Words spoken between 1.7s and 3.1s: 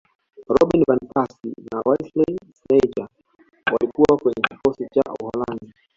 wesley snejder